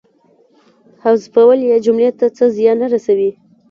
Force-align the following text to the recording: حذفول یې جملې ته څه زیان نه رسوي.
حذفول 1.03 1.59
یې 1.69 1.77
جملې 1.85 2.09
ته 2.19 2.25
څه 2.37 2.43
زیان 2.57 2.77
نه 2.81 2.87
رسوي. 2.93 3.31